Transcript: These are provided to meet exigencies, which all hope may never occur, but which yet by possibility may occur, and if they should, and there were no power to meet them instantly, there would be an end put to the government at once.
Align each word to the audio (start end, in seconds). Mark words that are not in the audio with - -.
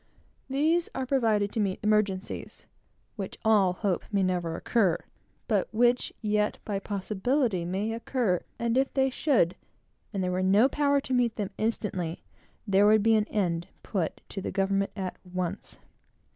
These 0.49 0.89
are 0.95 1.05
provided 1.05 1.51
to 1.51 1.59
meet 1.59 1.79
exigencies, 1.83 2.65
which 3.17 3.37
all 3.45 3.71
hope 3.73 4.03
may 4.11 4.23
never 4.23 4.55
occur, 4.55 4.97
but 5.47 5.71
which 5.71 6.11
yet 6.23 6.57
by 6.65 6.79
possibility 6.79 7.65
may 7.65 7.93
occur, 7.93 8.41
and 8.57 8.79
if 8.79 8.91
they 8.95 9.11
should, 9.11 9.55
and 10.11 10.23
there 10.23 10.31
were 10.31 10.41
no 10.41 10.67
power 10.67 11.01
to 11.01 11.13
meet 11.13 11.35
them 11.35 11.51
instantly, 11.59 12.23
there 12.65 12.87
would 12.87 13.03
be 13.03 13.13
an 13.13 13.27
end 13.27 13.67
put 13.83 14.21
to 14.29 14.41
the 14.41 14.49
government 14.49 14.89
at 14.95 15.17
once. 15.23 15.77